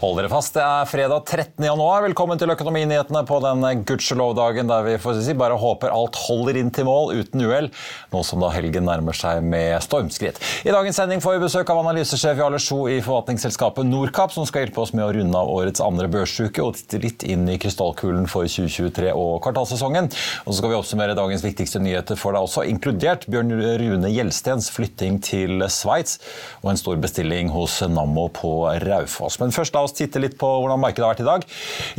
[0.00, 1.60] Hold dere fast, det er fredag 13.
[1.60, 2.00] januar.
[2.06, 6.70] Velkommen til Økonominyhetene på den gudskjelov-dagen der vi får si, bare håper alt holder inn
[6.72, 7.66] til mål uten uhell,
[8.08, 10.40] nå som da helgen nærmer seg med stormskritt.
[10.64, 14.64] I dagens sending får vi besøk av analysesjef Jarle Sjo i forvaltningsselskapet Norcap, som skal
[14.64, 18.24] hjelpe oss med å runde av årets andre børsuke og titte litt inn i krystallkulen
[18.24, 20.08] for 2023 og kvartalsesongen.
[20.46, 23.52] Og så skal vi oppsummere dagens viktigste nyheter for deg også, inkludert Bjørn
[23.84, 26.16] Rune Gjelstens flytting til Sveits
[26.64, 28.56] og en stor bestilling hos Nammo på
[28.88, 29.36] Raufoss.
[29.44, 31.46] Men først da oss titte litt på hvordan markedet har vært i dag.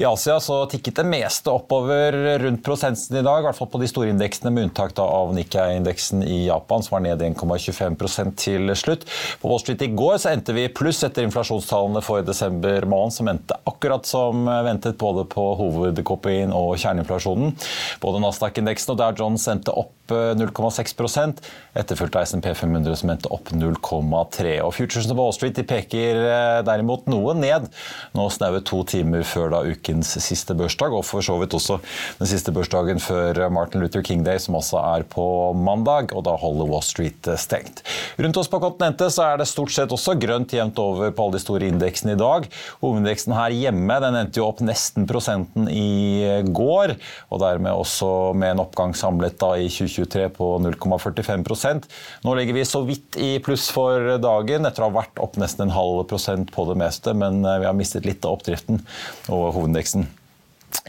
[0.01, 3.81] I Asia så tikket det meste oppover rundt prosenten i dag, i hvert fall på
[3.81, 9.05] de store indeksene, med unntak av Nikkei-indeksen i Japan, som var ned 1,25% til slutt.
[9.41, 13.29] På Wall Street i går så endte vi pluss etter inflasjonstallene for desember måned, som
[13.31, 17.55] endte akkurat som ventet både på hovedkopien og kjerneinflasjonen.
[18.03, 21.41] Både Nasdaq-indeksen og Dow Jones endte opp 0,6
[21.77, 24.57] etterfulgt av SMP 500 som endte opp 0,3.
[24.65, 26.21] Og Futuresene på Wall Street de peker
[26.67, 27.69] derimot noe ned
[28.17, 31.79] nå snaue to timer før da ukens siste børsdag, og for så vidt også
[32.19, 35.25] den siste børsdagen før Martin Luther King Day, som også er på
[35.57, 37.83] mandag, og da holder Wall Street stengt.
[38.21, 41.39] Rundt oss på kontinentet så er det stort sett også grønt jevnt over på alle
[41.39, 42.47] de store indeksene i dag.
[42.83, 46.95] Hovedindeksen her hjemme den endte jo opp nesten prosenten i går,
[47.31, 49.69] og dermed også med en oppgang samlet da i
[50.01, 51.89] 2023 på 0,45%
[52.25, 55.67] Nå ligger vi så vidt i pluss for dagen, etter å ha vært opp nesten
[55.67, 58.81] en halv prosent på det meste, men vi har mistet litt av oppdriften
[59.29, 60.07] og hovedindeksen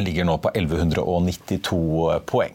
[0.00, 2.54] ligger nå på 1192 poeng.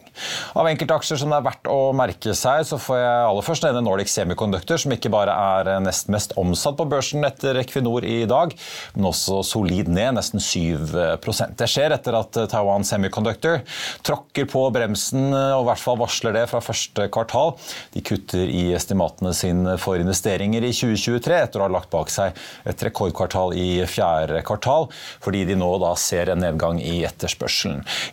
[0.58, 3.82] Av enkeltaksjer som det er verdt å merke seg, så får jeg aller først nevne
[3.86, 8.54] Nordic Semiconductor, som ikke bare er nest mest omsatt på børsen etter Equinor i dag,
[8.96, 13.60] men også solid ned, nesten 7% Det skjer etter at Taiwan Semiconductor
[14.06, 17.54] tråkker på bremsen, og i hvert fall varsler det fra første kvartal.
[17.94, 22.36] De kutter i estimatene sine for investeringer i 2023, etter å ha lagt bak seg
[22.68, 24.88] et rekordkvartal i fjerde kvartal,
[25.22, 27.27] fordi de nå da ser en nedgang i etterspørselen.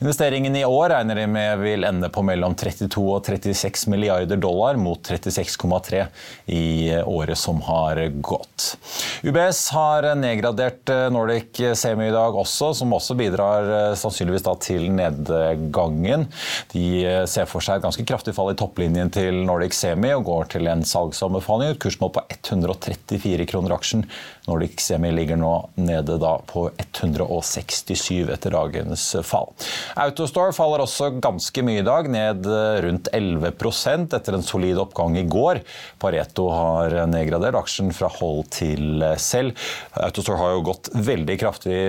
[0.01, 4.77] Investeringen i år regner de med vil ende på mellom 32 og 36 milliarder dollar,
[4.79, 6.05] mot 36,3
[6.51, 6.65] i
[7.01, 8.75] året som har gått.
[9.25, 16.27] UBS har nedgradert Nordic Semi i dag også, som også bidrar sannsynligvis til nedgangen.
[16.73, 16.85] De
[17.29, 20.69] ser for seg et ganske kraftig fall i topplinjen til Nordic Semi og går til
[20.71, 21.73] en salgsanbefaling.
[21.73, 24.05] Et kursmål på 134 kroner aksjen.
[24.49, 29.53] Nordic Semi ligger nå nede på 167 etter dagens fall.
[30.01, 32.47] Autostore faller også ganske mye i dag, ned
[32.85, 35.61] rundt 11% etter en solid oppgang i går.
[36.01, 39.55] Pareto har nedgradert aksjen fra hold til selv.
[39.99, 41.79] Autostore har jo gått veldig kraftig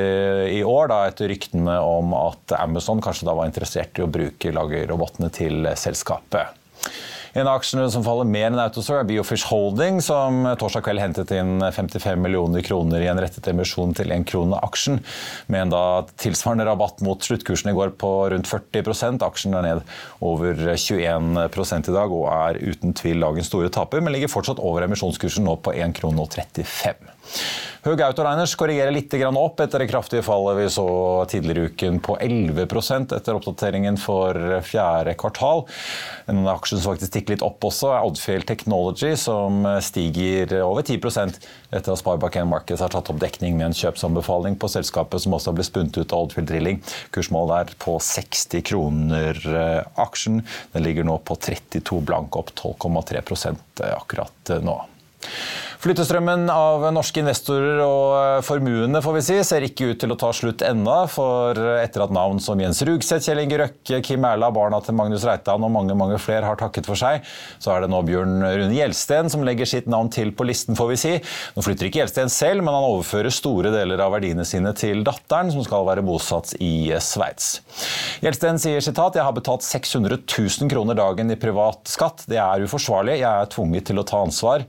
[0.52, 4.54] i år, da, etter ryktene om at Amazon kanskje da var interessert i å bruke
[4.54, 6.64] lagerrobotene til selskapet.
[7.36, 11.34] En av aksjene som faller mer enn Autostore, er Biofish Holding, som torsdag kveld hentet
[11.36, 15.02] inn 55 millioner kroner i en rettet emisjon til 1 krone aksjen,
[15.52, 15.82] med en da
[16.16, 19.82] tilsvarende rabatt mot sluttkursen i går på rundt 40% Aksjen er ned
[20.24, 24.88] over 21 i dag og er uten tvil dagens store taper, men ligger fortsatt over
[24.88, 26.24] emisjonskursen nå på 1 krone
[27.86, 27.96] og 35.
[27.96, 30.86] Høg Autoliners korrigerer litt opp etter det kraftige fallet vi så
[31.30, 34.34] tidligere i uken på 11% etter oppdateringen for
[34.66, 35.62] fjerde kvartal.
[36.26, 40.98] En aksje som faktisk tikker litt opp også, er Oddfield Technology, som stiger over 10
[41.70, 45.36] etter at Sparebank 1 Markets har tatt opp dekning med en kjøpsanbefaling på selskapet som
[45.38, 46.82] også ble spunnet ut av Oddfield Drilling.
[47.14, 49.38] Kursmålet er på 60 kroner
[49.94, 50.42] aksjen.
[50.74, 54.80] Den ligger nå på 32 blank, opp 12,3% akkurat nå.
[55.82, 60.30] Flyttestrømmen av norske investorer og formuene får vi si, ser ikke ut til å ta
[60.34, 60.96] slutt ennå.
[61.12, 65.26] For etter at navn som Jens Rugseth, Kjell Inge Røkke, Kim Erla, barna til Magnus
[65.28, 67.26] Reitan og mange mange flere har takket for seg,
[67.62, 70.90] så er det nå Bjørn Rune Gjelsten som legger sitt navn til på listen, får
[70.92, 71.12] vi si.
[71.56, 75.52] Nå flytter ikke Gjelsten selv, men han overfører store deler av verdiene sine til datteren,
[75.52, 77.60] som skal være bosatt i Sveits.
[78.24, 82.24] Gjelsten sier sitat, jeg har betalt 600 000 kroner dagen i privat skatt.
[82.30, 83.20] Det er uforsvarlig.
[83.20, 84.64] Jeg er tvunget til å ta ansvar.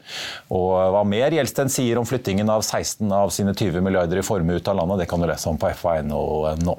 [0.53, 4.57] Og hva mer Gjelsten sier om flyttingen av 16 av sine 20 milliarder i formue
[4.57, 6.77] ut av landet, det kan du lese om på FA.no nå.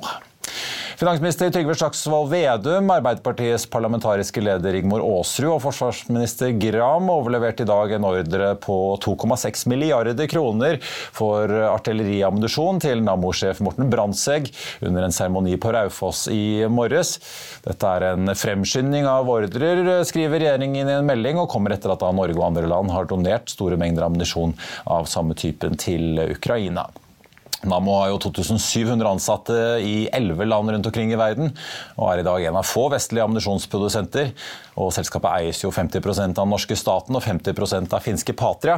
[0.98, 7.94] Finansminister Trygve Slagsvold Vedum, Arbeiderpartiets parlamentariske leder Rigmor Aasrud og forsvarsminister Gram overleverte i dag
[7.94, 10.80] en ordre på 2,6 milliarder kroner
[11.14, 14.50] for artilleriammunisjon til Nammo-sjef Morten Brandtzæg
[14.90, 17.20] under en seremoni på Raufoss i morges.
[17.62, 22.08] Dette er en fremskynding av ordrer, skriver regjeringen i en melding, og kommer etter at
[22.10, 24.58] Norge og andre land har donert store mengder ammunisjon
[24.90, 26.90] av samme typen til Ukraina.
[27.66, 31.50] Nammo har jo 2700 ansatte i elleve land rundt omkring i verden,
[31.96, 34.30] og er i dag en av få vestlige ammunisjonsprodusenter.
[34.78, 38.76] Og selskapet eies jo 50 av den norske staten og 50% av finske Patria.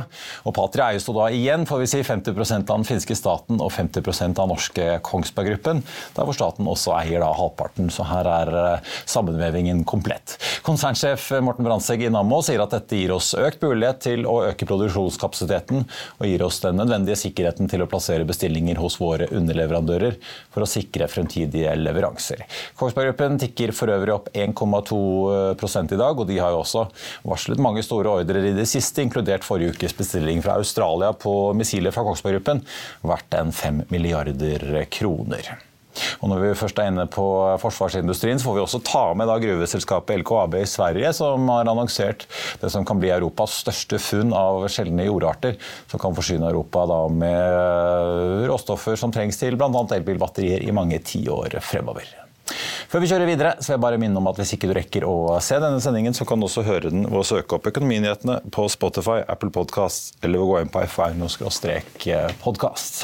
[0.48, 3.68] Og Patria eies jo da igjen, får vi si, 50 av den finske staten og
[3.74, 5.84] 50% av norske Kongsberg Gruppen,
[6.16, 7.92] der hvor staten også eier da halvparten.
[7.92, 10.38] Så her er eh, sammenvevingen komplett.
[10.66, 14.66] Konsernsjef Morten Brandtzæg i Nammo sier at dette gir oss økt mulighet til å øke
[14.68, 20.18] produksjonskapasiteten og gir oss den nødvendige sikkerheten til å plassere bestillinger hos våre underleverandører
[20.52, 22.44] for å sikre fremtidige leveranser.
[22.76, 26.84] Kongsberg Gruppen tikker for øvrig opp 1,2% i dag, og de har jo også
[27.30, 31.94] varslet mange store ordrer i det siste, inkludert forrige ukes bestilling fra Australia på missiler
[31.96, 32.62] fra Kongsberg Gruppen,
[33.06, 35.54] verdt en 5 milliarder kroner.
[36.20, 37.24] Og når vi først er inne på
[37.62, 42.26] forsvarsindustrien, så får vi også ta med da gruveselskapet LKAB i Sverige, som har annonsert
[42.62, 45.58] det som kan bli Europas største funn av sjeldne jordarter,
[45.90, 49.84] som kan forsyne Europa da med råstoffer som trengs til bl.a.
[49.96, 52.06] elbilbatterier i mange tiår fremover.
[52.90, 55.02] Før vi kjører videre, så vil jeg bare minne om at hvis ikke du rekker
[55.06, 58.36] å se denne sendingen, så kan du også høre den ved å søke opp Økonominyhetene
[58.50, 62.94] på Spotify, Apple Podkast eller gå inn på fr.no-podkast.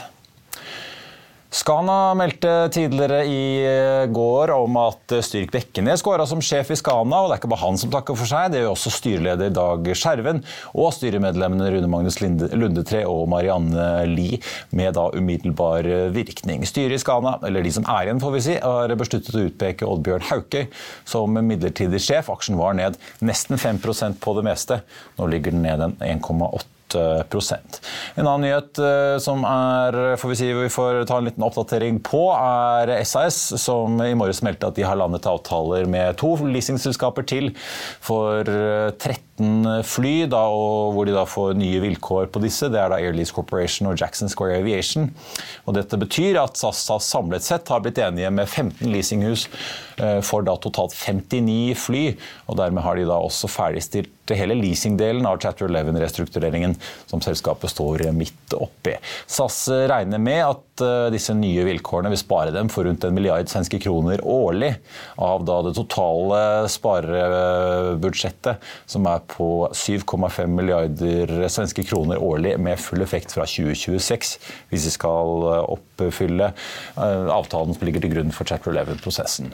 [1.57, 7.23] Skana meldte tidligere i eh, går om at Styrk Bekkenes skåra som sjef i Skana.
[7.23, 9.89] og Det er ikke bare han som takker for seg, det gjør også styreleder Dag
[9.97, 10.43] Skjerven
[10.75, 14.43] og styremedlemmene Rune Magnus Lundetre og Marianne Lie
[14.77, 16.69] med da umiddelbar virkning.
[16.69, 19.89] Styret i Skana, eller de som er igjen, får vi si, har besluttet å utpeke
[19.89, 20.69] Oddbjørn Haukøy
[21.09, 22.29] som midlertidig sjef.
[22.37, 24.83] Aksjen var ned nesten 5% på det meste.
[25.17, 30.51] Nå ligger den ned en 1,8 en annen nyhet eh, som er, får vi si
[30.55, 34.87] vi får ta en liten oppdatering på, er SAS, som i morges meldte at de
[34.87, 37.53] har landet avtaler med to leasingselskaper til
[38.05, 40.43] for 13 eh, fly, da,
[40.93, 42.71] hvor de da får nye vilkår på disse.
[42.73, 45.11] Det er da Airlease Corporation og Jackson Square Aviation.
[45.67, 49.47] Og dette betyr at SAS samlet sett har blitt enige med 15 leasinghus
[50.01, 52.05] eh, for da totalt 59 fly.
[52.47, 56.75] og Dermed har de da også ferdigstilt hele leasingdelen av Chatter 11-restruktureringen
[57.07, 58.97] som selskapet står midt oppi.
[59.31, 60.66] SAS regner med at eh,
[61.13, 64.73] disse nye vilkårene vil spare dem for rundt en milliard svenske kroner årlig
[65.23, 66.41] av det totale
[66.73, 74.37] sparebudsjettet, som er på 7,5 milliarder svenske kroner årlig med full effekt fra 2026,
[74.73, 79.53] hvis vi skal oppfylle eh, avtalen som ligger til grunn for chapter 11-prosessen.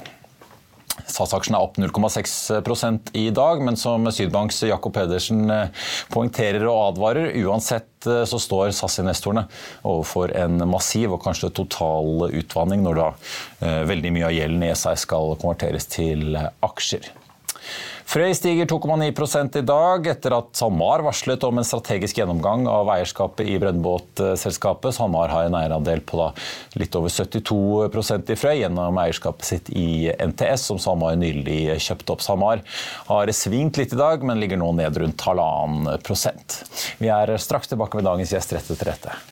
[1.00, 7.32] SAS-aksjen er opp 0,6% i dag, men som Sydbanks Jakob Pedersen eh, poengterer og advarer,
[7.44, 9.46] uansett eh, så står SAS-investorene
[9.88, 13.08] overfor en massiv og kanskje total utvanning når da
[13.64, 17.08] eh, veldig mye av gjelden i SAS skal konverteres til aksjer.
[18.08, 23.48] Frøy stiger 2,9 i dag etter at SalMar varslet om en strategisk gjennomgang av eierskapet
[23.48, 24.94] i brønnbåtselskapet.
[24.96, 26.28] SalMar har en eierandel på
[26.80, 27.58] litt over 72
[28.34, 32.24] i Frøy gjennom eierskapet sitt i NTS, som SalMar nylig kjøpte opp.
[32.24, 32.64] SalMar
[33.08, 36.62] har svingt litt i dag, men ligger nå ned rundt halvannen prosent.
[37.00, 39.31] Vi er straks tilbake med dagens gjest rett etter dette.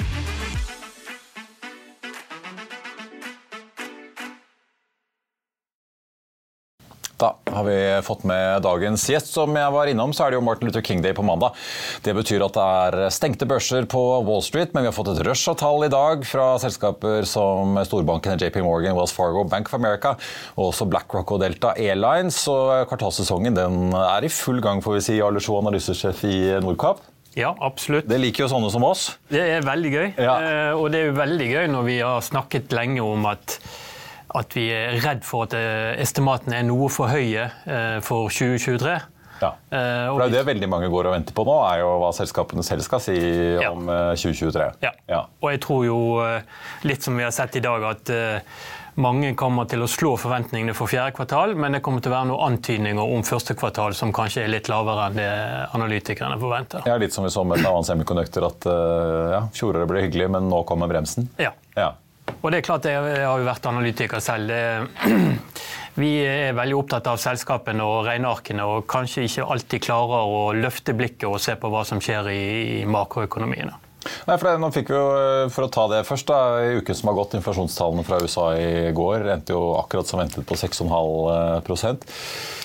[7.21, 9.29] Da har vi fått med dagens gjest.
[9.35, 11.53] Som jeg var innom, så er det jo Martin Luther King Day på mandag.
[12.01, 15.21] Det betyr at det er stengte børser på Wall Street, men vi har fått et
[15.27, 19.77] rush av tall i dag fra selskaper som storbankene JP Morgan, Wells Fargo, Bank of
[19.77, 20.15] America
[20.55, 22.41] og også BlackRock og Delta Airlines.
[22.47, 22.57] Så
[22.89, 27.05] kvartalssesongen den er i full gang, får vi si, Jarle Sjo, analysesjef i Nordkapp.
[27.37, 28.09] Ja, absolutt.
[28.09, 29.05] Det liker jo sånne som oss.
[29.31, 30.07] Det er veldig gøy.
[30.19, 30.33] Ja.
[30.41, 33.55] Eh, og det er jo veldig gøy når vi har snakket lenge om at,
[34.37, 38.93] at vi er redd for at eh, estimatene er noe for høye eh, for 2023.
[39.41, 39.49] Ja.
[39.73, 39.79] Eh,
[40.11, 42.11] For det er jo det veldig mange går og venter på nå, er jo hva
[42.15, 43.15] selskapene selv skal si
[43.67, 44.03] om ja.
[44.13, 44.67] 2023.
[44.85, 44.93] Ja.
[45.09, 45.23] Ja.
[45.41, 45.97] Og jeg tror jo,
[46.87, 48.11] litt som vi har sett i dag, at
[49.01, 52.29] mange kommer til å slå forventningene for fjerde kvartal, men det kommer til å være
[52.29, 55.31] noen antydninger om første kvartal som kanskje er litt lavere enn det
[55.79, 56.85] analytikerne forventer.
[56.85, 58.69] Ja, litt som vi så med Taiwan Semiconductor, at
[59.33, 61.31] ja, fjoråret ble hyggelig, men nå kommer bremsen.
[61.41, 61.55] Ja.
[61.73, 61.95] Ja.
[62.41, 64.51] Og det er klart, jeg har jo vært analytiker selv.
[66.01, 70.95] Vi er veldig opptatt av selskapene og regnearkene, og kanskje ikke alltid klarer å løfte
[70.97, 72.43] blikket og se på hva som skjer i,
[72.81, 73.75] i makroøkonomiene.
[74.01, 76.79] Nei, for det, nå fikk vi jo, eh, for å ta det først, da, I
[76.81, 80.57] uken som har gått, inflasjonstallene fra USA i går endte jo akkurat som ventet på
[80.57, 82.07] 6,5%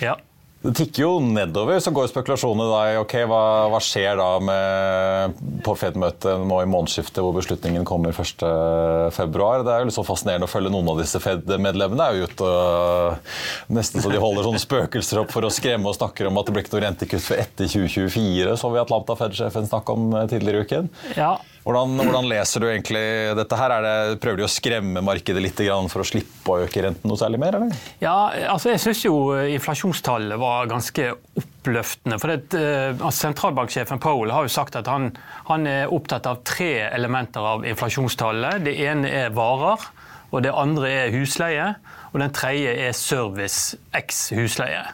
[0.04, 0.16] Ja.
[0.64, 5.74] Det tikker jo nedover, så går spekulasjonene da ok, hva, hva skjer da med, på
[5.78, 9.12] Fed-møtet nå i månedsskiftet, hvor beslutningen kommer 1.2.
[9.12, 12.08] Det er jo litt så fascinerende å følge noen av disse Fed-medlemmene.
[12.08, 15.98] er jo ute og Nesten så de holder sånne spøkelser opp for å skremme og
[15.98, 19.68] snakker om at det blir ikke noe rentekutt før etter 2024, så vi Atlanta Fed-sjefen
[19.70, 20.90] snakke om eh, tidligere i uken.
[21.18, 21.36] ja.
[21.66, 23.00] Hvordan, hvordan leser du egentlig
[23.34, 23.72] dette her?
[23.74, 25.58] Er det, prøver de å skremme markedet litt
[25.90, 27.56] for å slippe å øke renten noe særlig mer?
[27.58, 27.80] eller?
[27.98, 31.08] Ja, altså jeg syns jo inflasjonstallet var ganske
[31.42, 32.20] oppløftende.
[32.22, 35.10] For det, eh, altså Sentralbanksjefen Powell har jo sagt at han,
[35.50, 38.62] han er opptatt av tre elementer av inflasjonstallet.
[38.68, 39.88] Det ene er varer,
[40.30, 41.72] og det andre er husleie,
[42.12, 44.84] og den tredje er service x husleie.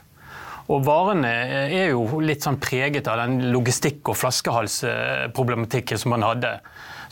[0.70, 1.32] Og varene
[1.72, 6.56] er jo litt sånn preget av den logistikk- og flaskehalsproblematikken som man hadde,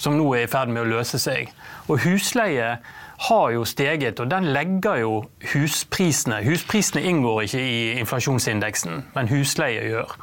[0.00, 1.50] som nå er i ferd med å løse seg.
[1.88, 2.76] Og husleie
[3.20, 5.10] har jo steget, og den legger jo
[5.52, 6.38] husprisene.
[6.46, 10.14] Husprisene inngår ikke i inflasjonsindeksen, men husleie gjør.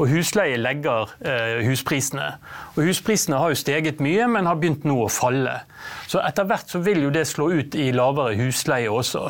[0.00, 2.32] Og husleie legger eh, husprisene.
[2.74, 5.60] Og husprisene har jo steget mye, men har begynt nå å falle.
[6.10, 9.28] Så etter hvert så vil jo det slå ut i lavere husleie også.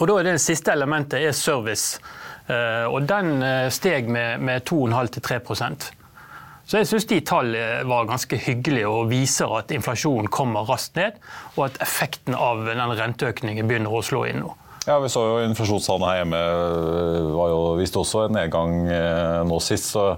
[0.00, 2.00] Og da er det, det siste elementet er service.
[2.48, 5.40] Eh, og den eh, steg med, med 2,5-3
[6.64, 11.20] Så jeg syns de tallene var ganske hyggelige og viser at inflasjonen kommer raskt ned,
[11.56, 14.56] og at effekten av den renteøkningen begynner å slå inn nå.
[14.88, 16.38] Ja, Vi så jo inflasjonstallene her hjemme
[17.34, 19.90] var jo, viste også en nedgang eh, nå sist.
[19.92, 20.14] så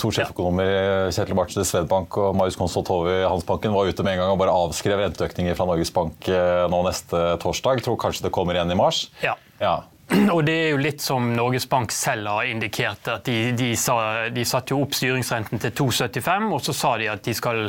[0.00, 4.18] To sjeføkonomer, Kjetil Bartsen i Swedbank og Marius Konsvold Hove i Handelsbanken, var ute med
[4.18, 7.80] en gang og bare avskrev renteøkninger fra Norges Bank eh, nå neste torsdag.
[7.86, 9.06] Tror kanskje det kommer igjen i mars.
[9.24, 9.38] Ja.
[9.62, 9.78] Ja.
[10.34, 13.08] Og det er jo litt som Norges Bank selv har indikert.
[13.08, 17.08] at De, de, sa, de satte jo opp styringsrenten til 2,75, og så sa de
[17.12, 17.68] at de skal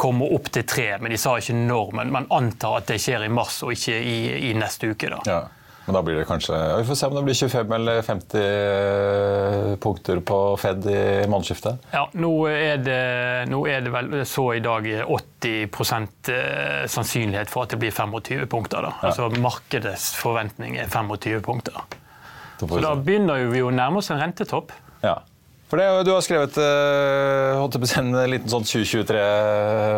[0.00, 1.94] komme opp til 3, men de sa ikke når.
[2.00, 4.18] Men man antar at det skjer i mars og ikke i,
[4.50, 5.12] i neste uke.
[5.14, 5.22] da.
[5.26, 5.40] ja.
[5.88, 10.18] Men da blir det kanskje Vi får se om det blir 25 eller 50 punkter
[10.20, 11.86] på Fed i månedsskiftet.
[11.94, 12.98] Ja, nå er, det,
[13.48, 15.64] nå er det vel så i dag 80
[16.34, 18.84] eh, sannsynlighet for at det blir 25 punkter.
[18.84, 18.92] da.
[19.00, 21.80] Altså Markedets forventning er 25 punkter.
[22.60, 24.76] Så vi da begynner jo vi å nærme oss en rentetopp.
[25.00, 25.16] Ja.
[25.72, 29.24] For det, Du har skrevet eh, si, en liten sånn 2023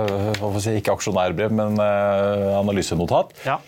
[0.07, 3.35] hva får vi si, Ikke aksjonærbrev, men eh, analysenotat.
[3.43, 3.59] Ja.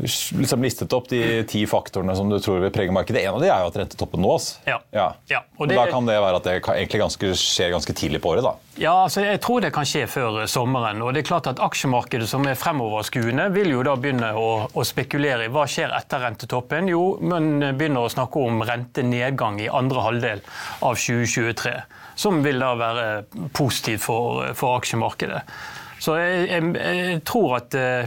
[0.00, 3.22] Liksom listet opp de ti faktorene som du tror vil prege markedet.
[3.26, 4.46] En av de er jo at rentetoppen nås.
[4.66, 4.78] Ja.
[4.94, 5.10] Ja.
[5.28, 8.42] Ja, det- Da kan det være at det egentlig ganske, skjer ganske tidlig på året.
[8.42, 8.54] da.
[8.80, 11.02] Ja, altså jeg tror det kan skje før sommeren.
[11.02, 14.84] og det er klart at Aksjemarkedet som er fremoverskuende, vil jo da begynne å, å
[14.84, 16.88] spekulere i hva skjer etter rentetoppen.
[16.88, 20.40] Jo, man begynner å snakke om rentenedgang i andre halvdel
[20.82, 21.82] av 2023.
[22.16, 25.42] Som vil da være positivt for, for aksjemarkedet.
[26.00, 28.06] Så jeg, jeg, jeg tror at eh,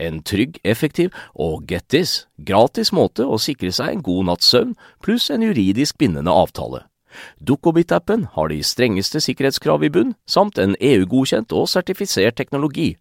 [0.00, 4.76] en trygg, effektiv og get this, gratis måte å sikre seg en god natts søvn
[5.04, 6.84] pluss en juridisk bindende avtale.
[7.42, 12.94] Dukkobit-appen har de strengeste sikkerhetskrav i bunn, samt en EU-godkjent og sertifisert teknologi.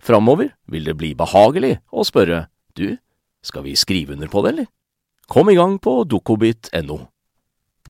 [0.00, 2.96] Framover vil det bli behagelig å spørre du,
[3.44, 4.68] skal vi skrive under på det, eller?
[5.30, 6.98] Kom i gang på dukkobit.no.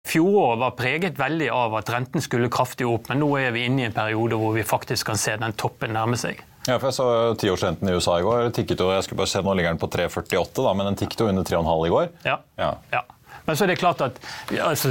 [0.07, 3.85] Fjoråret var preget veldig av at renten skulle kraftig opp, men nå er vi inne
[3.85, 6.41] i en periode hvor vi faktisk kan se den toppen nærme seg.
[6.67, 7.09] Ja, for Jeg så
[7.41, 8.51] tiårsrenten i USA i går.
[8.51, 11.25] tikket jo, jeg skulle bare se, Nå ligger den på 3,48, da, men den tikket
[11.25, 12.09] jo under 3,5 i går.
[12.25, 12.37] Ja.
[12.57, 12.75] Ja.
[12.93, 13.03] ja.
[13.45, 14.19] Men så er det klart at
[14.63, 14.91] altså,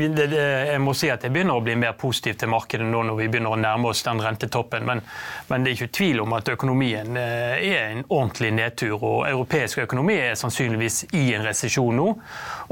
[0.00, 3.28] jeg må si at jeg begynner å bli mer positiv til markedet nå når vi
[3.30, 4.86] begynner å nærme oss den rentetoppen.
[4.88, 5.02] Men,
[5.50, 8.96] men det er ikke tvil om at økonomien eh, er en ordentlig nedtur.
[8.96, 12.08] Og europeisk økonomi er sannsynligvis i en resesjon nå.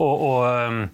[0.00, 0.88] og, og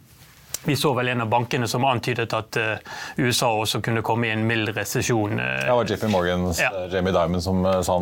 [0.64, 4.32] vi så vel en av bankene som antydet at uh, USA også kunne komme i
[4.34, 5.38] en mild resesjon.
[5.38, 6.70] Ja, det var JP Morgans Ja.
[6.84, 7.98] eh, Jamie Dimon som eh, sa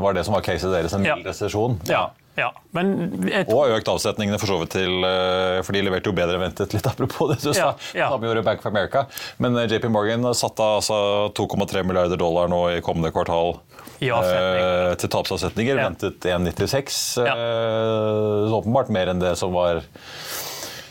[0.00, 1.30] var det som var caset deres, en mild Ja.
[1.30, 1.78] resesjon.
[1.88, 2.52] ja, ja.
[2.72, 6.44] Tror Og økt avsetningene for så vidt til eh, For de leverte jo bedre enn
[6.46, 7.72] ventet, litt apropos det du sa.
[7.72, 8.10] Ja, ja.
[8.12, 9.06] Samme gjorde Bank of America.
[9.42, 10.98] Men eh, JP Morgan satte av altså
[11.34, 13.56] 2,3 milliarder dollar nå i kommende kvartal.
[13.98, 15.80] I eh, til tapsavsetninger.
[15.80, 15.88] Ja.
[15.88, 17.26] Ventet 1,96.
[17.26, 17.34] Ja.
[17.34, 19.82] eh, åpenbart mer enn det som var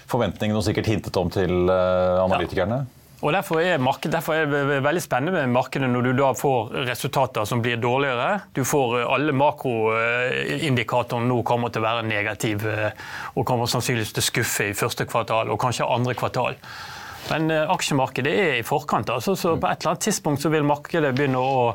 [0.08, 2.48] forventningene og sikkert hintet om til analytikerne?
[2.48, 2.86] analytikerne.
[3.18, 6.70] Og Derfor er, marked, derfor er det veldig spennende med markedet når du da får
[6.86, 8.44] resultater som blir dårligere.
[8.54, 14.14] Du får eh, Alle makroindikatorene nå kommer til å være negative eh, og kommer sannsynligvis
[14.14, 16.60] til å skuffe i første kvartal og kanskje andre kvartal.
[17.32, 19.10] Men eh, aksjemarkedet er i forkant.
[19.10, 21.72] Altså, så På et eller annet tidspunkt så vil markedet begynne å,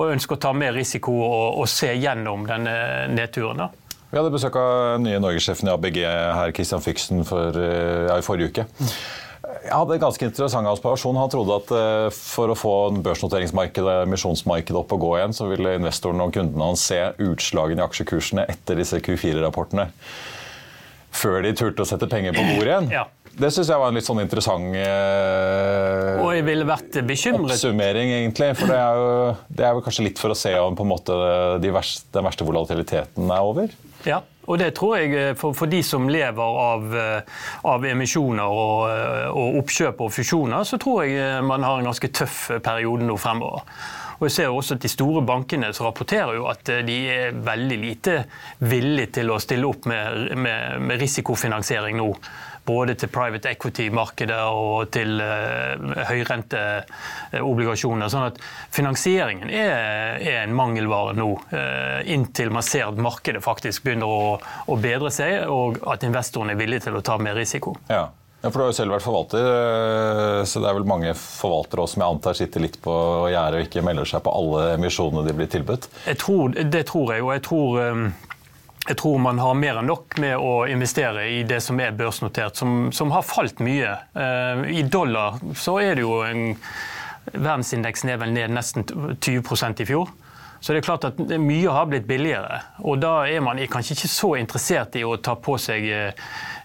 [0.00, 2.78] å ønske å ta mer risiko og, og se gjennom denne
[3.12, 3.66] nedturen.
[3.66, 3.85] da.
[4.10, 8.24] Vi hadde besøk av nye norgessjefen i ABG her, Christian Fyksen, for, eh, ja, i
[8.24, 8.66] forrige uke.
[9.66, 11.18] Jeg hadde en ganske interessant observasjon.
[11.18, 15.74] Han trodde at eh, for å få børsnoteringsmarkedet, emisjonsmarkedet opp og gå igjen, så ville
[15.80, 19.88] investorene og kundene hans se utslagene i aksjekursene etter disse Q4-rapportene.
[21.16, 22.90] Før de turte å sette penger på bordet igjen.
[22.94, 23.06] Ja.
[23.36, 28.14] Det syns jeg var en litt sånn interessant eh, Og jeg ville vært bekymret oppsummering,
[28.22, 28.52] egentlig.
[28.56, 31.18] For det er, jo, det er kanskje litt for å se om på en måte
[31.60, 33.76] de verste, den verste volatiliteten er over.
[34.06, 38.46] Ja, og det tror jeg eh, for, for de som lever av, eh, av emisjoner
[38.46, 43.06] og, eh, og oppkjøp og fusjoner, så tror jeg man har en ganske tøff periode
[43.06, 43.66] nå fremover.
[44.16, 47.76] Og jeg ser også at De store bankene som rapporterer jo at de er veldig
[47.82, 48.14] lite
[48.64, 52.08] villige til å stille opp med, med, med risikofinansiering nå.
[52.66, 58.10] Både til private equity-markedet og til uh, høyrenteobligasjoner.
[58.12, 58.42] Sånn at
[58.74, 61.28] finansieringen er, er en mangelvare nå.
[61.54, 66.54] eh, inntil man ser at markedet faktisk begynner å, å bedre seg, og at investorene
[66.54, 67.74] er villige til å ta mer risiko.
[67.90, 68.06] Ja.
[68.42, 71.84] ja, for Du har jo selv vært forvalter, eh, så det er vel mange forvaltere
[71.84, 72.94] også, som jeg antar sitter litt på
[73.32, 75.84] gjerdet og ikke melder seg på alle emisjonene de blir tilbudt.
[76.06, 77.68] Jeg tror, det tror jeg, og jeg tror,
[78.86, 82.58] jeg tror man har mer enn nok med å investere i det som er børsnotert,
[82.58, 83.96] som, som har falt mye.
[84.14, 86.52] Uh, I dollar så er det jo en
[87.26, 90.12] Verdensindeksen er vel ned nesten 20% i fjor.
[90.60, 92.60] Så det er klart at mye har blitt billigere.
[92.84, 95.84] Og da er man kanskje ikke så interessert i å ta på seg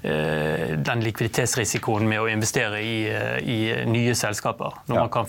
[0.03, 4.73] eh, den likviditetsrisikoen med å investere i, eh, i nye selskaper.
[4.87, 5.01] Når Ja.
[5.05, 5.25] man kan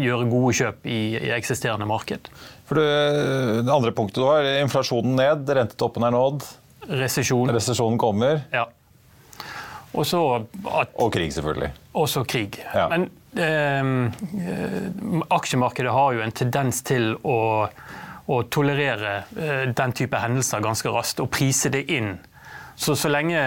[0.00, 2.28] gjøre gode kjøp i, i eksisterende marked.
[2.66, 6.42] For det, det andre punktet du har, inflasjonen ned, rentetoppen er nådd,
[6.88, 7.48] Resesjon.
[7.54, 8.66] resesjonen kommer, Ja.
[9.94, 10.20] Og så
[10.74, 11.70] at og krig selvfølgelig.
[11.94, 12.58] også krig.
[12.74, 12.88] Ja.
[12.90, 13.06] Men
[13.38, 17.38] eh, aksjemarkedet har jo en tendens til å,
[18.26, 22.16] å tolerere eh, den type hendelser ganske raskt og prise det inn.
[22.76, 23.44] Så så lenge,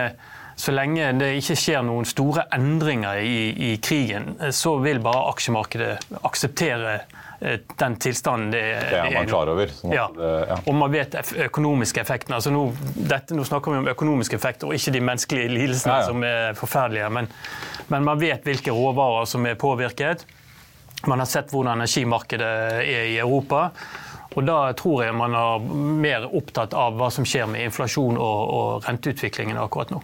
[0.55, 5.27] så lenge det ikke skjer noen store endringer i, i krigen, eh, så vil bare
[5.33, 7.01] aksjemarkedet akseptere
[7.39, 9.67] den tilstanden det, Det er man klar over.
[9.67, 10.07] sånn Ja.
[10.15, 10.57] det- ja.
[10.65, 12.33] Og man vet økonomiske effekter.
[12.33, 16.05] Altså nå, dette, nå snakker vi om økonomiske effekter, og ikke de menneskelige lidelsene ja.
[16.07, 17.09] som er forferdelige.
[17.11, 17.27] Men,
[17.89, 20.25] men man vet hvilke råvarer som er påvirket.
[21.05, 22.41] Man har sett hvordan energimarkedet
[22.81, 23.71] er i Europa.
[24.35, 25.59] Og da tror jeg man er
[26.03, 30.01] mer opptatt av hva som skjer med inflasjon og, og renteutviklingen akkurat nå.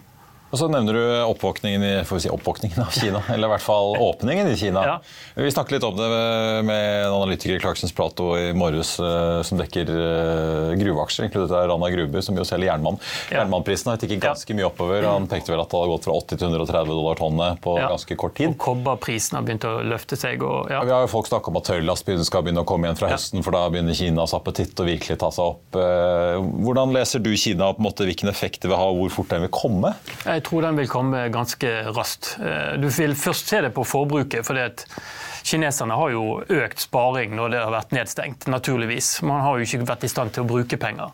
[0.54, 3.64] Og så nevner du oppvåkningen, i, får vi si oppvåkningen av Kina, eller i hvert
[3.64, 4.84] fall åpningen i Kina.
[4.86, 4.92] Ja.
[5.34, 6.06] Vi snakket litt om det
[6.68, 11.88] med en analytiker i Clarksons Plato i morges eh, som dekker eh, gruveaksjer, inkludert Rana
[11.90, 13.00] Gruber, som jo selger jernmann.
[13.32, 13.40] Ja.
[13.40, 15.08] Jernmannprisen har tikket ganske mye oppover.
[15.10, 17.88] Han pekte vel at det hadde gått fra 80 til 130 dollar tonnet på Ja.
[17.96, 18.52] ganske kort tid.
[18.54, 20.46] Og kobberprisen har begynt å løfte seg.
[20.46, 20.84] Og, ja.
[20.86, 23.42] Vi har jo folk snakket om at tørrlast skal begynne å komme igjen fra høsten,
[23.42, 25.80] for da begynner Kinas appetitt å virkelig ta seg opp.
[25.82, 29.02] Eh, Hvordan leser du Kina, og på en måte hvilken effekt det vil ha, og
[29.02, 29.94] hvor fort den vil komme?
[30.22, 32.34] Jeg tror den vil komme ganske raskt.
[32.40, 34.46] Eh, Du vil først se det på forbruket.
[34.46, 34.86] fordi at
[35.44, 39.22] Kineserne har jo økt sparing når det har vært nedstengt, naturligvis.
[39.22, 41.12] Man har jo ikke vært i stand til å bruke penger.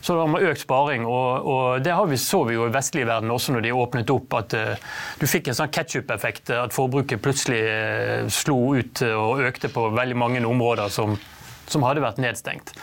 [0.00, 3.06] Så da har man økt sparing, og, og det vi, så vi jo i vestlige
[3.06, 6.50] verden også når de åpnet opp, at uh, du fikk en sånn ketsjup-effekt.
[6.54, 11.18] At forbruket plutselig uh, slo ut eh, og økte på veldig mange områder som,
[11.66, 12.74] som hadde vært nedstengt.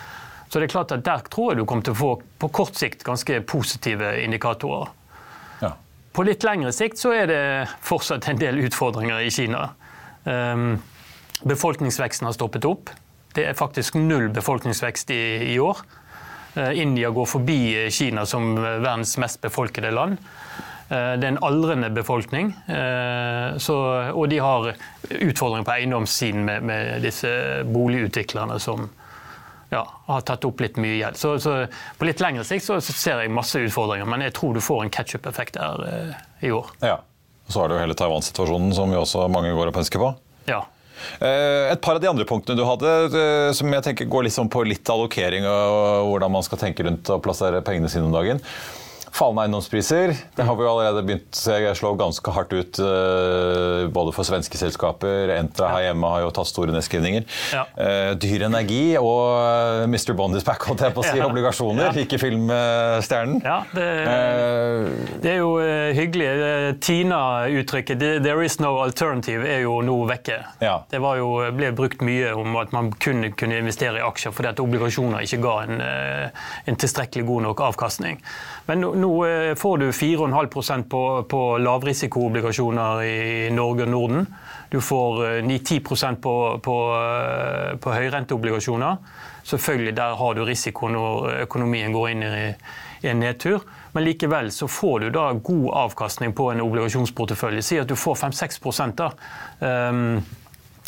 [0.48, 2.78] Så det er klart at der tror jeg du kommer til å få på kort
[2.80, 4.92] sikt ganske positive indikatorer.
[6.16, 7.44] På litt lengre sikt så er det
[7.84, 9.68] fortsatt en del utfordringer i Kina.
[10.24, 10.78] Um,
[11.44, 12.94] befolkningsveksten har stoppet opp.
[13.36, 15.84] Det er faktisk null befolkningsvekst i, i år.
[16.56, 20.18] Eh, India går forbi eh, Kina som eh, verdens mest befolkede land.
[20.86, 22.52] Det er en aldrende befolkning,
[23.58, 23.76] så,
[24.14, 24.68] og de har
[25.10, 27.32] utfordringer på eiendomssiden med, med disse
[27.66, 28.84] boligutviklerne som
[29.76, 31.20] ja, har tatt opp litt mye gjeld.
[31.20, 31.56] Så, så
[32.00, 34.86] på litt lengre sikt så, så ser jeg masse utfordringer, men jeg tror du får
[34.86, 36.72] en catch-up-effekt der eh, i år.
[36.86, 37.02] ja.
[37.46, 40.08] Og så har du jo hele Taiwan-situasjonen, som jo også mange går og pønsker på.
[40.50, 40.64] Ja.
[41.20, 44.40] Eh, Et par av de andre punktene du hadde, eh, som jeg tenker går litt
[44.50, 48.42] på litt allokering og hvordan man skal tenke rundt å plassere pengene sine om dagen.
[49.16, 54.12] Fallende eiendomspriser det har vi jo allerede begynt å slå ganske hardt ut eh, både
[54.16, 55.32] for svenske selskaper.
[55.38, 57.24] Entra her hjemme har jo tatt store nedskrivninger.
[57.56, 57.62] Ja.
[57.80, 60.12] Eh, Dyr energi og Mr.
[60.20, 61.14] Bond is back, holdt jeg på å si.
[61.22, 61.30] Ja.
[61.30, 62.04] Obligasjoner, Ja.
[62.04, 63.40] ikke filmstjernen.
[63.46, 64.90] Ja, det, Eh,
[65.24, 66.28] det er jo eh, hyggelig.
[66.28, 70.38] Eh, Tina-uttrykket 'there is no alternative' er jo nå vekke.
[70.92, 74.52] Det var jo, ble brukt mye om at man kunne, kunne investere i aksjer fordi
[74.52, 76.30] at obligasjoner ikke ga en, eh,
[76.68, 78.20] en tilstrekkelig god nok avkastning.
[78.66, 84.26] Men nå, nå eh, får du 4,5% på, på lavrisikoobligasjoner i Norge og Norden.
[84.74, 88.98] Du får eh, 9-10 på, på, eh, på høyrenteobligasjoner.
[89.46, 92.48] Selvfølgelig der har du risiko når økonomien går inn i,
[93.06, 93.62] en nedtur.
[93.94, 97.62] Men likevel så får du da god avkastning på en obligasjonsportefølje.
[97.62, 99.12] Si at du får 5-6 da.
[99.60, 100.24] Um,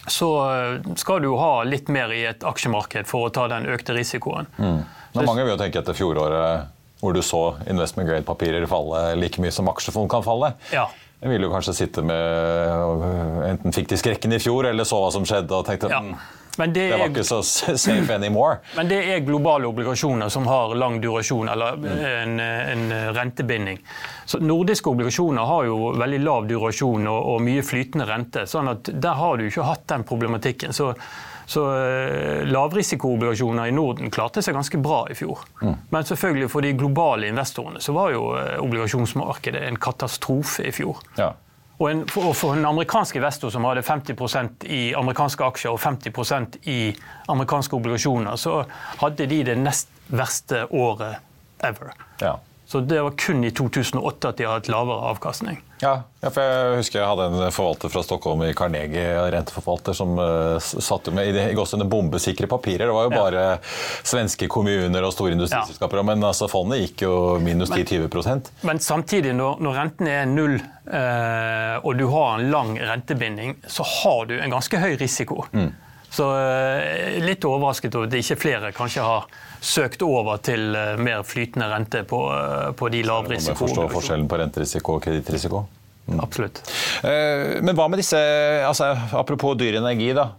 [0.07, 3.93] så eh, skal du ha litt mer i et aksjemarked for å ta den økte
[3.93, 4.49] risikoen.
[4.57, 9.51] Men mange vil jo tenke etter fjoråret hvor du så investment grade-papirer falle like mye
[9.53, 10.53] som aksjefond kan falle.
[10.73, 10.87] Ja.
[11.21, 14.99] Jeg ville jo kanskje sitte med øh, Enten fikk de skrekken i fjor, eller så
[15.01, 16.01] hva som skjedde, og tenkte Ja.
[16.01, 16.17] «Mm,
[16.57, 17.39] Men det, det var er, ikke så
[17.77, 18.59] safe anymore.
[18.75, 21.77] men det er globale obligasjoner som har lang durasjon, eller
[22.23, 23.77] en, en rentebinding.
[24.25, 28.45] Så nordiske obligasjoner har jo veldig lav durasjon og, og mye flytende rente.
[28.49, 30.73] sånn at der har du ikke hatt den problematikken.
[30.73, 30.93] Så,
[31.47, 35.45] så eh, lavrisikoobligasjoner i Norden klarte seg ganske bra i fjor.
[35.63, 40.99] Men selvfølgelig for de globale investorene så var jo eh, obligasjonsmarkedet en katastrofe i fjor.
[41.15, 41.31] Ja.
[41.77, 46.59] Og en, for, for en amerikansk investor som hadde 50% i amerikanske aksjer og 50%
[46.73, 46.81] i
[47.31, 48.63] amerikanske obligasjoner, så
[48.99, 51.21] hadde de det nest verste året
[51.63, 51.93] ever.
[52.19, 52.35] Ja.
[52.67, 55.61] Så det var kun i 2008 at de hadde hatt lavere avkastning.
[55.79, 60.17] Ja, ja, for jeg husker jeg hadde en forvalter fra Stockholm i Carnegie, renteforvalter, som
[60.19, 62.89] uh, satte med i, det- i bombesikre papirer.
[62.89, 63.21] Det var jo Ja.
[63.23, 63.45] bare
[64.03, 66.03] svenske kommuner og store industriselskaper.
[66.03, 71.79] Men altså, fondet gikk jo minus 10-20 Men samtidig, når, når renten er null uh,
[71.87, 75.45] og du har en lang rentebinding, så har du en ganske høy risiko.
[76.17, 79.27] Så eh, litt overrasket over at ikke flere kanskje har
[79.61, 83.03] søkt over til eh, mer flytende rente på, eh, på de
[83.51, 85.61] jeg forstår forskjellen på renterisiko og kredittrisiko.
[86.23, 86.61] Absolutt.
[87.03, 88.19] Eh, Men hva med disse
[88.67, 90.29] altså, Apropos dyr energi, da.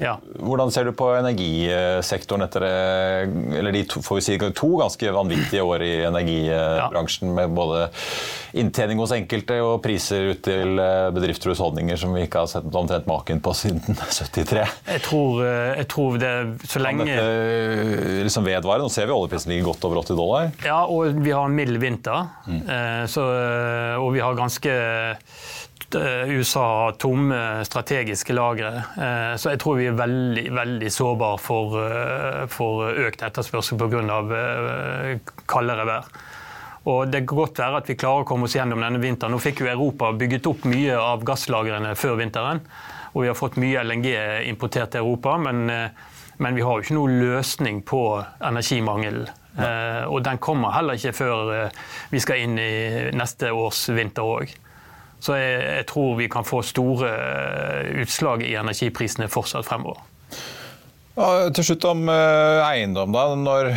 [0.00, 0.14] Ja.
[0.40, 5.62] Hvordan ser du på energisektoren etter eller de to, får vi si, to ganske vanvittige
[5.64, 7.88] år i energibransjen, med både
[8.58, 12.50] inntjening hos enkelte og priser ut til eh, bedrifter og husholdninger som vi ikke har
[12.50, 14.64] sett omtrent maken på siden 73?
[14.88, 16.32] Jeg tror, eh, jeg tror det
[16.64, 18.82] så Kan lenge dette eh, liksom vedvare?
[18.82, 20.50] Nå ser vi oljeprisen ligger godt over 80 dollar.
[20.64, 22.30] Ja, og vi har en mild vinter.
[22.48, 22.64] mm.
[23.08, 23.22] Så,
[23.98, 24.72] og vi har ganske
[25.94, 28.74] USA har tomme strategiske lagre.
[28.76, 35.20] Eh, Så jeg tror vi er veldig, veldig sårbare for, eh, for økt etterspørsel pga.
[35.46, 36.04] kaldere vær.
[36.86, 39.32] Og Det kan godt være at vi klarer å komme oss gjennom denne vinteren.
[39.32, 42.60] Nå fikk jo Europa bygget opp mye av gasslagrene før vinteren.
[43.14, 45.38] Og vi har fått mye LNG importert til Europa.
[45.38, 45.88] Men, eh,
[46.38, 49.28] men vi har jo ikke noen løsning på energimangel
[49.58, 51.72] Uh, og den kommer heller ikke før
[52.12, 54.52] vi skal inn i neste års vinter òg.
[55.20, 57.10] Så jeg, jeg, tror vi kan få store
[58.02, 60.04] utslag i energiprisene fortsatt fremover.
[61.18, 63.10] Ja, til slutt om uh, eiendom.
[63.10, 63.24] da.
[63.34, 63.72] Når,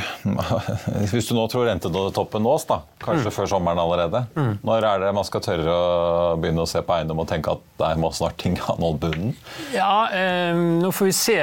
[1.12, 3.34] hvis du nå tror rentetoppen nås, da, kanskje mm.
[3.34, 4.52] før sommeren allerede, mm.
[4.68, 7.64] når er det man skal tørre å begynne å se på eiendom og tenke at
[7.82, 9.34] der må snart ting ha nådd bunnen?
[9.74, 11.40] Ja, eh, nå får vi se.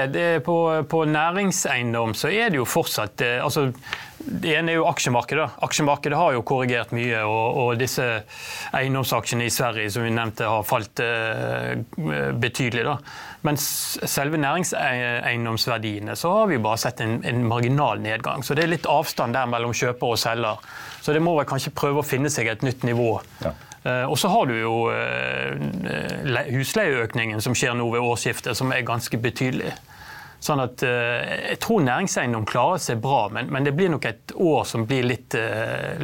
[0.46, 3.72] På, på, næringseiendom så er det jo fortsatt eh, altså,
[4.18, 5.46] det ene er jo aksjemarkedet.
[5.62, 8.04] Aksjemarkedet har jo korrigert mye, og, og disse
[8.74, 11.78] eiendomsaksjene i Sverige som vi nevnte har falt eh,
[12.34, 12.84] betydelig.
[12.88, 12.96] da.
[13.46, 13.62] Mens
[14.10, 18.42] selve næringseiendomsverdiene så har vi bare sett en, en, marginal nedgang.
[18.42, 20.66] Så det er litt avstand der mellom kjøper og selger.
[21.00, 23.12] Så det må vel kanskje prøve å finne seg et nytt nivå.
[23.44, 23.54] Ja.
[23.86, 28.82] Uh, og så har du jo uh, husleieøkningen som skjer nå ved årsskiftet, som er
[28.86, 29.70] ganske betydelig.
[30.44, 34.34] Sånn at uh, Jeg tror næringseiendom klarer seg bra, men, men, det blir nok et
[34.38, 35.34] år som blir litt,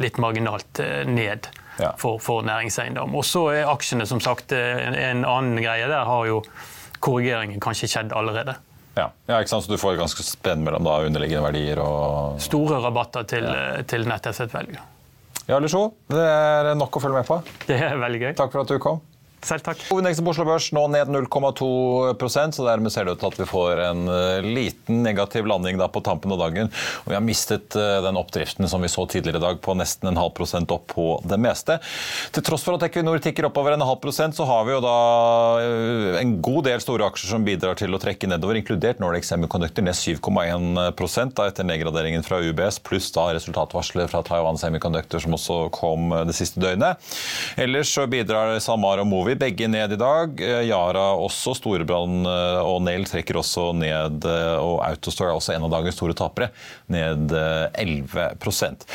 [0.01, 1.49] litt marginalt ned.
[1.75, 1.91] Ja.
[1.99, 3.15] For, for, næringseiendom.
[3.19, 5.89] Og så er aksjene som sagt en, en annen greie.
[5.91, 6.37] Der har jo
[7.03, 8.55] korrigeringen kanskje skjedd allerede.
[8.95, 9.65] Ja, ja ikke sant?
[9.67, 13.81] Så du får ganske spenn mellom da, underliggende verdier og Store rabatter til, ja.
[13.87, 14.79] til nettasset value.
[15.45, 17.37] Ja, Lisjo, det er nok å følge med på.
[17.67, 18.31] Det er veldig gøy.
[18.39, 19.03] Takk for at du kom.
[19.45, 19.83] Selv takk.
[19.91, 21.65] Hovedindeksen på Oslo Børs nå ned 0,2
[22.25, 26.01] så dermed ser det ut til at vi får en eh, liten negativ landing på
[26.01, 26.71] tampen av dagen.
[27.03, 30.09] Og vi har mistet eh, den oppdriften som vi så tidligere i dag på nesten
[30.09, 31.77] en halv prosent opp på det meste.
[32.33, 34.95] Til tross for at Equinor tikker oppover en halv prosent, så har vi jo da
[35.61, 39.85] eh, en god del store aksjer som bidrar til å trekke nedover, inkludert Nordic Semiconductor
[39.85, 45.61] ned 7,1 da etter nedgraderingen fra UBS, pluss da resultatvarselet fra Taiwan Semiconductor som også
[45.75, 46.97] kom det siste døgnet.
[47.61, 50.41] Ellers så bidrar SalMar og Movi begge ned i dag.
[50.41, 54.25] Eh, Yara også, Storebrand eh, og Nell trekker også ned.
[54.25, 56.49] Eh, og Autostore er også en av dagens store tapere,
[56.91, 58.85] ned 11%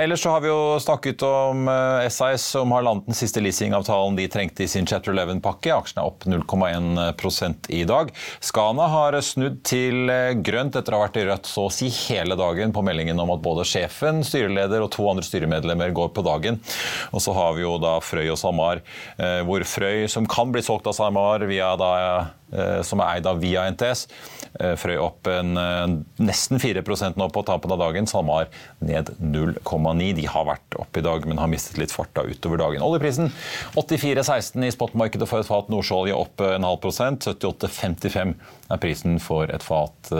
[0.00, 1.68] Ellers så har vi jo snakket om
[2.10, 5.72] SIS, som har landet den siste leasingavtalen de trengte i sin Chatter 11-pakke.
[5.74, 8.10] Aksjen er opp 0,1% i dag.
[8.42, 10.10] Skana har snudd til
[10.44, 13.34] grønt etter å ha vært i rødt så å si hele dagen på meldingen om
[13.36, 16.58] at både sjefen, styreleder og to andre styremedlemmer går på dagen.
[17.14, 18.82] Og så har vi jo da Frøy og SalMar,
[19.46, 21.44] hvor Frøy Frøy, som kan bli solgt av SalMar,
[21.76, 22.26] da, eh,
[22.86, 24.06] som er eid av via NTS.
[24.60, 25.86] Eh, Frøy opp en, eh,
[26.22, 26.82] nesten 4
[27.16, 28.06] nå på tapen av dagen.
[28.06, 28.46] SalMar
[28.80, 30.14] ned 0,9.
[30.14, 32.82] De har vært opp i dag, men har mistet litt fart utover dagen.
[32.82, 33.32] Oljeprisen
[33.74, 37.26] 84,16 i spotmarkedet for et fat nordsjøolje opp en halv prosent.
[37.26, 38.34] 78,55
[38.70, 40.10] er prisen for et fat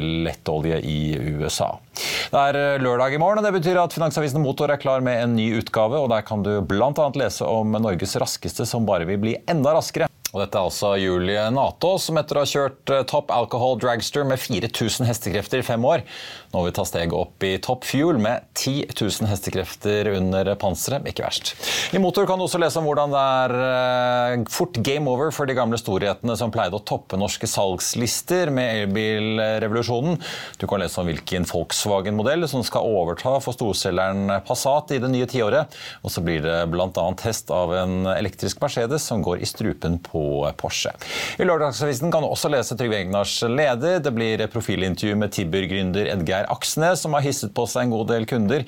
[0.00, 1.78] lettolje i USA.
[1.94, 5.36] Det er lørdag i morgen, og det betyr at Finansavisen Motor er klar med en
[5.36, 6.00] ny utgave.
[6.00, 7.10] og Der kan du bl.a.
[7.14, 10.10] lese om Norges raskeste som bare vil bli enda raskere.
[10.34, 14.26] Og dette er altså Julie Nato, som etter å ha kjørt eh, Top Alcohol Dragster
[14.26, 16.02] med 4000 hestekrefter i fem år,
[16.50, 21.06] nå vil ta steget opp i Top Fuel med 10 000 hestekrefter under panseret.
[21.06, 21.52] Ikke verst.
[21.94, 25.46] I Motor kan du også lese om hvordan det er eh, fort game over for
[25.46, 30.18] de gamle storhetene som pleide å toppe norske salgslister med elbilrevolusjonen.
[30.58, 35.30] Du kan lese om hvilken Volkswagen-modell som skal overta for storselgeren Passat i det nye
[35.30, 35.70] tiåret.
[36.02, 36.90] Og så blir det bl.a.
[37.22, 40.23] test av en elektrisk Mercedes som går i strupen på
[40.60, 40.92] Porsche.
[41.38, 44.00] I Lørdagsavisen kan du også lese Trygve Egnars leder.
[44.04, 48.28] Det blir profilintervju med Tibber-gründer Edgeir Aksnes, som har hisset på seg en god del
[48.30, 48.66] kunder.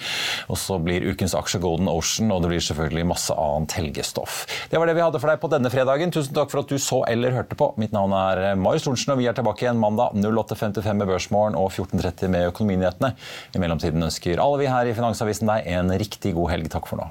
[0.52, 4.44] Og så blir ukens aksje Golden Ocean, og det blir selvfølgelig masse annet helgestoff.
[4.70, 6.14] Det var det vi hadde for deg på denne fredagen.
[6.14, 7.72] Tusen takk for at du så eller hørte på.
[7.80, 11.70] Mitt navn er Marius Thorensen, og vi er tilbake igjen mandag 08.55 med Børsmorgen og
[11.72, 13.14] 14.30 med Økonominyhetene.
[13.54, 16.72] I mellomtiden ønsker alle vi her i Finansavisen deg en riktig god helg.
[16.72, 17.10] Takk for nå.